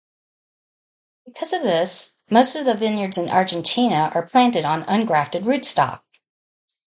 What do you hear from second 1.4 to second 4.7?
of this most of the vineyards in Argentina are planted